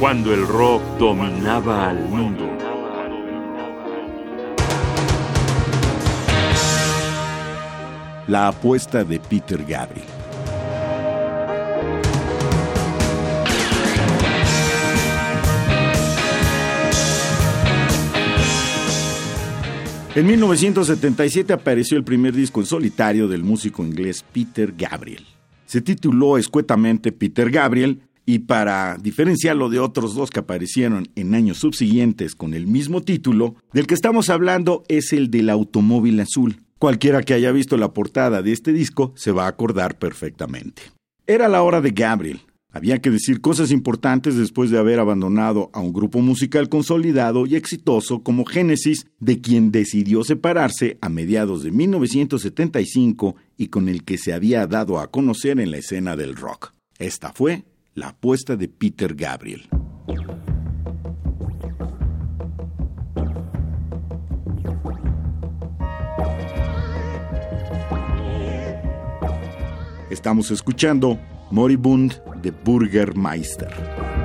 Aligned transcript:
cuando 0.00 0.32
el 0.32 0.46
rock 0.46 0.82
dominaba 0.98 1.90
al 1.90 2.08
mundo. 2.08 2.48
La 8.26 8.48
apuesta 8.48 9.04
de 9.04 9.20
Peter 9.20 9.62
Gabriel. 9.62 10.06
En 20.14 20.26
1977 20.26 21.52
apareció 21.52 21.98
el 21.98 22.04
primer 22.04 22.32
disco 22.32 22.60
en 22.60 22.66
solitario 22.66 23.28
del 23.28 23.44
músico 23.44 23.84
inglés 23.84 24.24
Peter 24.32 24.72
Gabriel. 24.74 25.26
Se 25.66 25.82
tituló 25.82 26.38
escuetamente 26.38 27.12
Peter 27.12 27.50
Gabriel 27.50 28.00
y 28.26 28.40
para 28.40 28.96
diferenciarlo 28.96 29.68
de 29.68 29.78
otros 29.78 30.14
dos 30.14 30.30
que 30.30 30.40
aparecieron 30.40 31.08
en 31.16 31.34
años 31.34 31.58
subsiguientes 31.58 32.34
con 32.34 32.54
el 32.54 32.66
mismo 32.66 33.02
título, 33.02 33.56
del 33.72 33.86
que 33.86 33.94
estamos 33.94 34.30
hablando 34.30 34.84
es 34.88 35.12
el 35.12 35.30
del 35.30 35.50
automóvil 35.50 36.20
azul. 36.20 36.62
Cualquiera 36.78 37.22
que 37.22 37.34
haya 37.34 37.52
visto 37.52 37.76
la 37.76 37.92
portada 37.92 38.40
de 38.42 38.52
este 38.52 38.72
disco 38.72 39.12
se 39.16 39.32
va 39.32 39.44
a 39.44 39.48
acordar 39.48 39.98
perfectamente. 39.98 40.82
Era 41.26 41.48
la 41.48 41.62
hora 41.62 41.80
de 41.80 41.90
Gabriel. 41.90 42.40
Había 42.72 43.00
que 43.00 43.10
decir 43.10 43.40
cosas 43.40 43.72
importantes 43.72 44.36
después 44.36 44.70
de 44.70 44.78
haber 44.78 45.00
abandonado 45.00 45.70
a 45.72 45.80
un 45.80 45.92
grupo 45.92 46.20
musical 46.20 46.68
consolidado 46.68 47.46
y 47.46 47.56
exitoso 47.56 48.22
como 48.22 48.44
Genesis, 48.44 49.06
de 49.18 49.40
quien 49.40 49.72
decidió 49.72 50.22
separarse 50.22 50.96
a 51.00 51.08
mediados 51.08 51.64
de 51.64 51.72
1975 51.72 53.34
y 53.56 53.66
con 53.68 53.88
el 53.88 54.04
que 54.04 54.18
se 54.18 54.32
había 54.32 54.66
dado 54.66 55.00
a 55.00 55.10
conocer 55.10 55.58
en 55.58 55.72
la 55.72 55.78
escena 55.78 56.16
del 56.16 56.36
rock. 56.36 56.72
Esta 56.98 57.32
fue 57.32 57.64
la 57.94 58.08
apuesta 58.08 58.56
de 58.56 58.68
Peter 58.68 59.14
Gabriel. 59.14 59.68
Estamos 70.10 70.50
escuchando 70.50 71.18
Moribund 71.50 72.12
de 72.42 72.50
Burgermeister. 72.50 74.19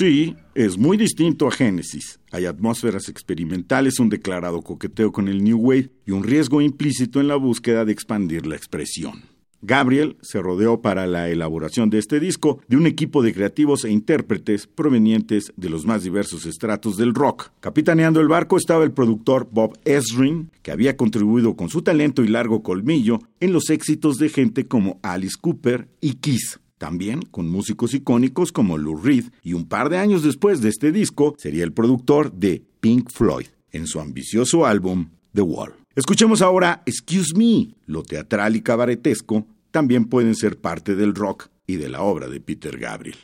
Sí, 0.00 0.34
es 0.54 0.78
muy 0.78 0.96
distinto 0.96 1.46
a 1.46 1.50
Genesis. 1.50 2.20
Hay 2.32 2.46
atmósferas 2.46 3.10
experimentales, 3.10 4.00
un 4.00 4.08
declarado 4.08 4.62
coqueteo 4.62 5.12
con 5.12 5.28
el 5.28 5.44
New 5.44 5.58
Wave 5.58 5.90
y 6.06 6.12
un 6.12 6.22
riesgo 6.22 6.62
implícito 6.62 7.20
en 7.20 7.28
la 7.28 7.36
búsqueda 7.36 7.84
de 7.84 7.92
expandir 7.92 8.46
la 8.46 8.56
expresión. 8.56 9.24
Gabriel 9.60 10.16
se 10.22 10.40
rodeó 10.40 10.80
para 10.80 11.06
la 11.06 11.28
elaboración 11.28 11.90
de 11.90 11.98
este 11.98 12.18
disco 12.18 12.62
de 12.66 12.78
un 12.78 12.86
equipo 12.86 13.22
de 13.22 13.34
creativos 13.34 13.84
e 13.84 13.90
intérpretes 13.90 14.66
provenientes 14.66 15.52
de 15.58 15.68
los 15.68 15.84
más 15.84 16.02
diversos 16.02 16.46
estratos 16.46 16.96
del 16.96 17.12
rock. 17.12 17.50
Capitaneando 17.60 18.22
el 18.22 18.28
barco 18.28 18.56
estaba 18.56 18.84
el 18.84 18.92
productor 18.92 19.50
Bob 19.52 19.78
Ezrin, 19.84 20.50
que 20.62 20.72
había 20.72 20.96
contribuido 20.96 21.56
con 21.56 21.68
su 21.68 21.82
talento 21.82 22.24
y 22.24 22.28
largo 22.28 22.62
colmillo 22.62 23.18
en 23.38 23.52
los 23.52 23.68
éxitos 23.68 24.16
de 24.16 24.30
gente 24.30 24.66
como 24.66 24.98
Alice 25.02 25.36
Cooper 25.38 25.88
y 26.00 26.14
Kiss. 26.14 26.58
También 26.80 27.20
con 27.20 27.46
músicos 27.46 27.92
icónicos 27.92 28.52
como 28.52 28.78
Lou 28.78 28.96
Reed, 28.96 29.26
y 29.42 29.52
un 29.52 29.68
par 29.68 29.90
de 29.90 29.98
años 29.98 30.22
después 30.22 30.62
de 30.62 30.70
este 30.70 30.92
disco 30.92 31.34
sería 31.36 31.62
el 31.62 31.74
productor 31.74 32.32
de 32.32 32.62
Pink 32.80 33.10
Floyd 33.10 33.48
en 33.70 33.86
su 33.86 34.00
ambicioso 34.00 34.64
álbum 34.64 35.10
The 35.34 35.42
Wall. 35.42 35.74
Escuchemos 35.94 36.40
ahora 36.40 36.82
Excuse 36.86 37.36
Me, 37.36 37.74
lo 37.84 38.02
teatral 38.02 38.56
y 38.56 38.62
cabaretesco 38.62 39.46
también 39.70 40.06
pueden 40.06 40.34
ser 40.34 40.58
parte 40.58 40.96
del 40.96 41.14
rock 41.14 41.48
y 41.66 41.76
de 41.76 41.90
la 41.90 42.00
obra 42.00 42.28
de 42.28 42.40
Peter 42.40 42.78
Gabriel. 42.78 43.18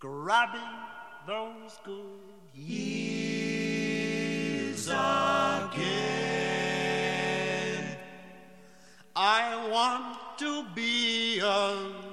Grabbing 0.00 0.60
those 1.26 1.78
good 1.84 2.18
years 2.54 3.60
again. 4.86 4.96
I 9.14 9.68
want 9.70 10.16
to 10.38 10.64
be 10.74 11.40
alone. 11.40 12.10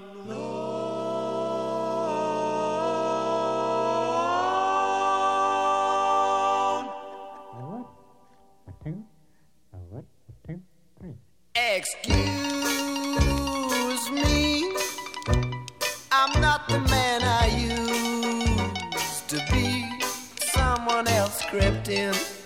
Excuse 11.56 12.47
in 21.90 22.37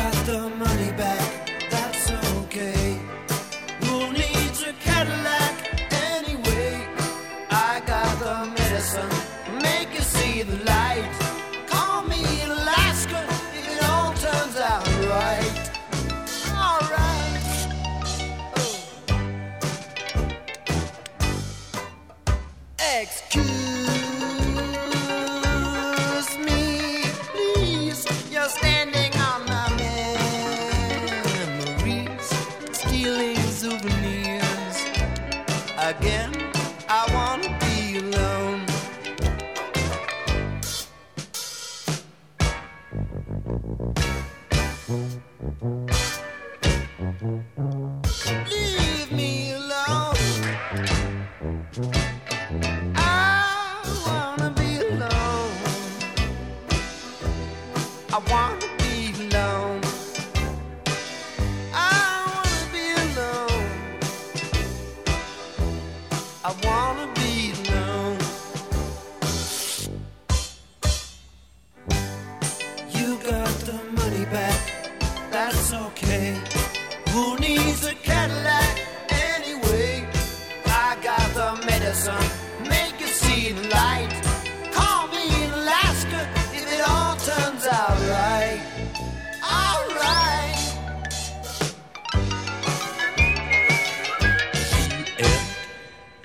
got 0.00 0.12
the 0.26 0.59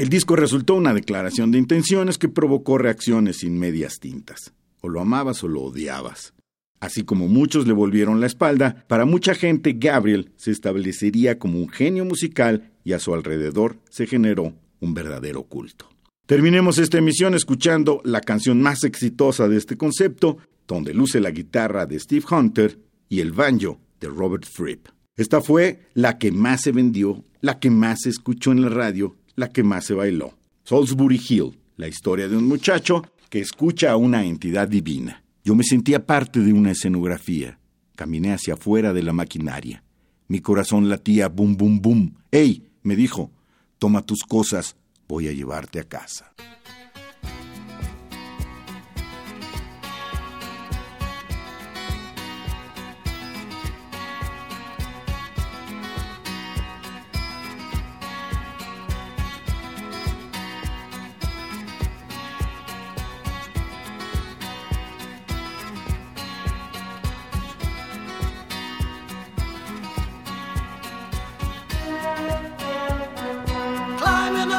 El 0.06 0.10
disco 0.10 0.36
resultó 0.36 0.76
una 0.76 0.94
declaración 0.94 1.50
de 1.50 1.58
intenciones 1.58 2.20
que 2.20 2.30
provocó 2.30 2.78
reacciones 2.78 3.38
sin 3.38 3.58
medias 3.58 4.00
tintas. 4.00 4.54
O 4.82 4.88
lo 4.88 5.02
amabas 5.02 5.44
o 5.44 5.48
lo 5.48 5.64
odiabas. 5.64 6.36
Así 6.80 7.04
como 7.04 7.28
muchos 7.28 7.66
le 7.66 7.74
volvieron 7.74 8.22
la 8.22 8.28
espalda, 8.28 8.86
para 8.88 9.06
mucha 9.06 9.34
gente 9.34 9.74
Gabriel 9.74 10.32
se 10.36 10.52
establecería 10.52 11.40
como 11.40 11.58
un 11.58 11.70
genio 11.70 12.06
musical 12.06 12.72
y 12.84 12.94
a 12.94 13.00
su 13.00 13.16
alrededor 13.16 13.80
se 13.90 14.06
generó 14.06 14.54
un 14.80 14.94
verdadero 14.94 15.42
culto. 15.46 15.90
Terminemos 16.28 16.78
esta 16.78 17.00
emisión 17.00 17.34
escuchando 17.34 18.02
la 18.04 18.22
canción 18.22 18.62
más 18.62 18.84
exitosa 18.84 19.48
de 19.48 19.58
este 19.58 19.76
concepto, 19.76 20.38
donde 20.68 20.94
luce 20.94 21.20
la 21.20 21.32
guitarra 21.32 21.88
de 21.88 22.00
Steve 22.00 22.26
Hunter 22.30 22.78
y 23.10 23.22
el 23.22 23.32
banjo 23.32 23.82
de 24.00 24.08
Robert 24.08 24.46
Fripp. 24.46 24.86
Esta 25.18 25.42
fue 25.42 25.88
la 25.96 26.20
que 26.20 26.32
más 26.32 26.62
se 26.62 26.72
vendió, 26.72 27.26
la 27.42 27.58
que 27.58 27.72
más 27.72 28.02
se 28.04 28.10
escuchó 28.10 28.52
en 28.52 28.62
la 28.62 28.70
radio, 28.70 29.16
la 29.36 29.50
que 29.50 29.64
más 29.64 29.86
se 29.86 29.94
bailó. 29.94 30.34
Salisbury 30.64 31.22
Hill, 31.30 31.58
la 31.78 31.88
historia 31.88 32.28
de 32.28 32.38
un 32.38 32.48
muchacho 32.48 33.04
que 33.30 33.40
escucha 33.40 33.92
a 33.92 33.98
una 33.98 34.26
entidad 34.26 34.68
divina. 34.68 35.24
Yo 35.44 35.56
me 35.56 35.64
sentía 35.64 36.06
parte 36.06 36.40
de 36.40 36.54
una 36.54 36.72
escenografía. 36.72 37.60
Caminé 37.96 38.34
hacia 38.34 38.56
afuera 38.56 38.94
de 38.94 39.04
la 39.04 39.14
maquinaria. 39.14 39.84
Mi 40.28 40.40
corazón 40.40 40.90
latía 40.90 41.28
bum 41.28 41.56
bum 41.56 41.82
bum. 41.82 42.14
¡Ey! 42.32 42.64
me 42.82 42.96
dijo, 42.96 43.32
toma 43.80 44.02
tus 44.04 44.24
cosas, 44.24 44.76
voy 45.08 45.28
a 45.28 45.32
llevarte 45.32 45.80
a 45.80 45.84
casa. 45.84 46.34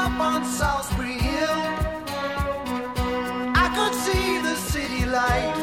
up 0.07 0.21
on 0.21 0.45
Salisbury 0.45 1.19
Hill. 1.29 1.59
I 3.65 3.67
could 3.77 3.95
see 4.05 4.39
the 4.49 4.55
city 4.73 5.05
light. 5.19 5.57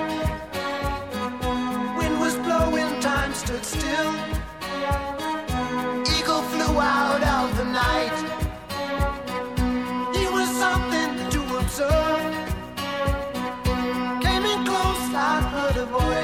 Wind 1.97 2.19
was 2.19 2.35
blowing, 2.45 2.91
time 3.00 3.33
stood 3.33 3.63
still. 3.63 4.12
Eagle 6.15 6.43
flew 6.51 6.73
out 7.00 7.23
of 7.38 7.47
the 7.59 7.67
night. 7.85 8.17
He 10.17 10.25
was 10.35 10.50
something 10.63 11.12
to 11.33 11.41
observe. 11.62 12.23
Came 14.25 14.45
in 14.51 14.59
close, 14.69 15.05
I 15.31 15.35
heard 15.53 15.77
a 15.77 15.85
voice. 15.85 16.23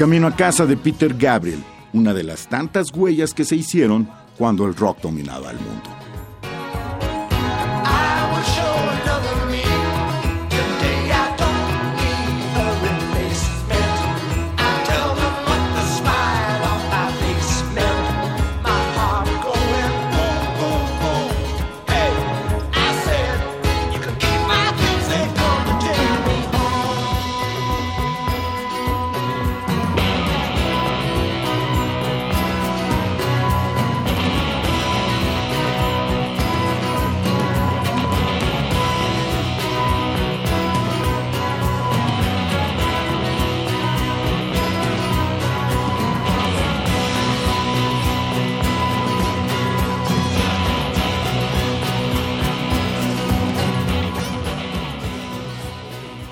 camino 0.00 0.26
a 0.26 0.34
casa 0.34 0.64
de 0.64 0.78
Peter 0.78 1.12
Gabriel, 1.12 1.62
una 1.92 2.14
de 2.14 2.22
las 2.22 2.48
tantas 2.48 2.90
huellas 2.90 3.34
que 3.34 3.44
se 3.44 3.54
hicieron 3.54 4.08
cuando 4.38 4.64
el 4.64 4.74
rock 4.74 5.02
dominaba 5.02 5.50
el 5.50 5.58
mundo. 5.58 5.99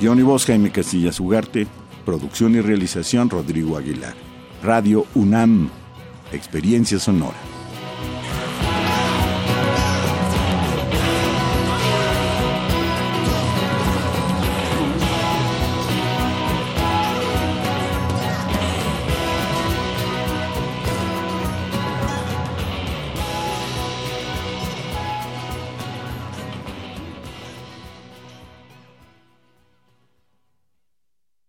Guión 0.08 0.20
y 0.20 0.22
voz 0.22 0.46
Jaime 0.46 0.72
Castillas 0.72 1.20
Ugarte. 1.20 1.66
Producción 2.06 2.54
y 2.54 2.62
realización 2.62 3.28
Rodrigo 3.28 3.76
Aguilar. 3.76 4.14
Radio 4.62 5.04
UNAM. 5.14 5.68
Experiencia 6.32 6.98
sonora. 6.98 7.36